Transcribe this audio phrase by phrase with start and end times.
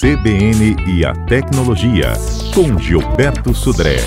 [0.00, 2.12] CBN e a Tecnologia,
[2.54, 3.98] com Gilberto Sudré.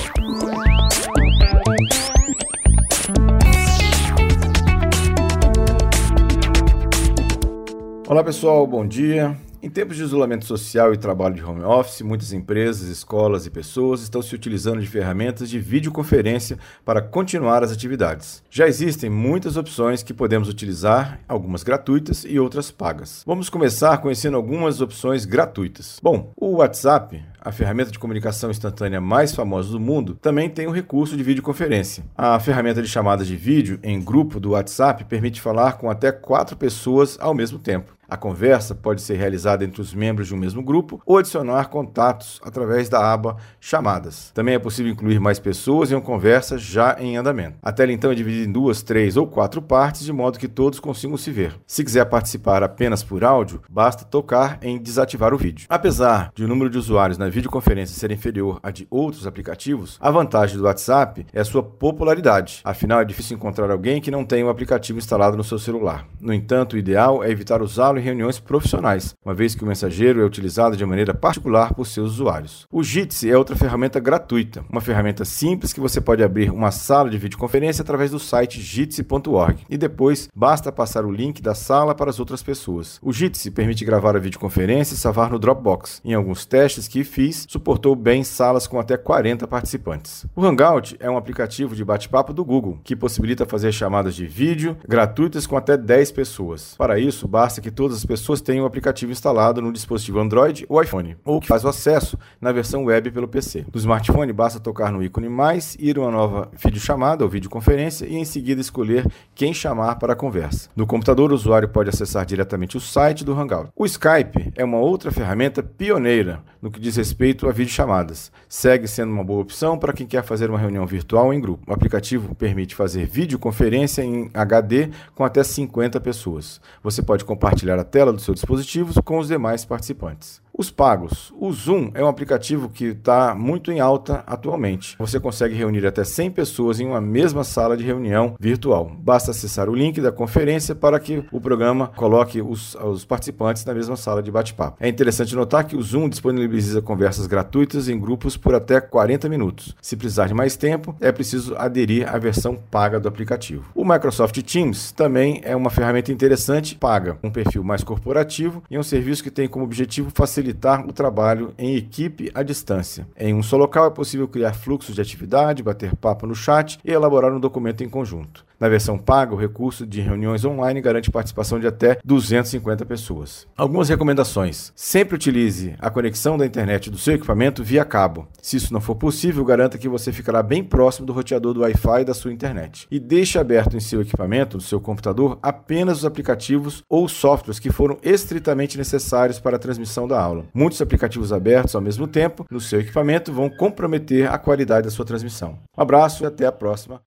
[8.08, 9.36] Olá pessoal, bom dia.
[9.64, 14.02] Em tempos de isolamento social e trabalho de home office, muitas empresas, escolas e pessoas
[14.02, 18.42] estão se utilizando de ferramentas de videoconferência para continuar as atividades.
[18.50, 23.24] Já existem muitas opções que podemos utilizar, algumas gratuitas e outras pagas.
[23.24, 26.00] Vamos começar conhecendo algumas opções gratuitas.
[26.02, 30.72] Bom, o WhatsApp a ferramenta de comunicação instantânea mais famosa do mundo, também tem o
[30.72, 32.04] recurso de videoconferência.
[32.16, 36.56] A ferramenta de chamadas de vídeo em grupo do WhatsApp permite falar com até quatro
[36.56, 37.94] pessoas ao mesmo tempo.
[38.12, 42.42] A conversa pode ser realizada entre os membros de um mesmo grupo ou adicionar contatos
[42.44, 44.32] através da aba Chamadas.
[44.34, 47.58] Também é possível incluir mais pessoas em uma conversa já em andamento.
[47.62, 50.78] A tela então é dividida em duas, três ou quatro partes, de modo que todos
[50.78, 51.56] consigam se ver.
[51.66, 55.68] Se quiser participar apenas por áudio, basta tocar em desativar o vídeo.
[55.70, 60.12] Apesar de o número de usuários na videoconferência ser inferior à de outros aplicativos, a
[60.12, 62.60] vantagem do WhatsApp é a sua popularidade.
[62.66, 66.06] Afinal, é difícil encontrar alguém que não tenha o um aplicativo instalado no seu celular.
[66.20, 70.22] No entanto, o ideal é evitar usá-lo em reuniões profissionais, uma vez que o mensageiro
[70.22, 72.68] é utilizado de maneira particular por seus usuários.
[72.72, 77.10] O Jitsi é outra ferramenta gratuita, uma ferramenta simples que você pode abrir uma sala
[77.10, 82.10] de videoconferência através do site jitsi.org e depois basta passar o link da sala para
[82.10, 83.00] as outras pessoas.
[83.02, 86.02] O Jitsi permite gravar a videoconferência e salvar no Dropbox.
[86.04, 90.26] Em alguns testes que fiz, suportou bem salas com até 40 participantes.
[90.36, 94.76] O Hangout é um aplicativo de bate-papo do Google que possibilita fazer chamadas de vídeo
[94.88, 96.76] gratuitas com até 10 pessoas.
[96.78, 100.80] Para isso, basta que todas as pessoas tenham o aplicativo instalado no dispositivo Android ou
[100.80, 103.66] iPhone, ou que faz o acesso na versão web pelo PC.
[103.74, 108.18] No smartphone, basta tocar no ícone mais, ir a uma nova videochamada ou videoconferência e
[108.18, 110.70] em seguida escolher quem chamar para a conversa.
[110.76, 113.72] No computador, o usuário pode acessar diretamente o site do Hangout.
[113.76, 118.32] O Skype é uma outra ferramenta pioneira no que diz respeito a videochamadas.
[118.48, 121.70] Segue sendo uma boa opção para quem quer fazer uma reunião virtual em grupo.
[121.70, 126.62] O aplicativo permite fazer videoconferência em HD com até 50 pessoas.
[126.84, 130.42] Você pode compartilhar a tela do seu dispositivo com os demais participantes.
[130.54, 131.34] Os pagos.
[131.40, 134.96] O Zoom é um aplicativo que está muito em alta atualmente.
[135.00, 138.92] Você consegue reunir até 100 pessoas em uma mesma sala de reunião virtual.
[139.00, 143.74] Basta acessar o link da conferência para que o programa coloque os, os participantes na
[143.74, 144.78] mesma sala de bate-papo.
[144.80, 149.74] É interessante notar que o Zoom disponibiliza conversas gratuitas em grupos por até 40 minutos.
[149.82, 153.66] Se precisar de mais tempo, é preciso aderir à versão paga do aplicativo.
[153.74, 158.84] O Microsoft Teams também é uma ferramenta interessante, paga, um perfil mais corporativo e um
[158.84, 163.08] serviço que tem como objetivo facilitar facilitar o trabalho em equipe à distância.
[163.18, 166.92] Em um só local é possível criar fluxos de atividade, bater papo no chat e
[166.92, 168.44] elaborar um documento em conjunto.
[168.62, 173.48] Na versão paga, o recurso de reuniões online garante participação de até 250 pessoas.
[173.58, 178.28] Algumas recomendações: sempre utilize a conexão da internet do seu equipamento via cabo.
[178.40, 182.06] Se isso não for possível, garanta que você ficará bem próximo do roteador do Wi-Fi
[182.06, 182.86] da sua internet.
[182.92, 187.72] E deixe aberto em seu equipamento, no seu computador, apenas os aplicativos ou softwares que
[187.72, 190.46] foram estritamente necessários para a transmissão da aula.
[190.54, 195.04] Muitos aplicativos abertos ao mesmo tempo no seu equipamento vão comprometer a qualidade da sua
[195.04, 195.58] transmissão.
[195.76, 197.02] Um abraço e até a próxima.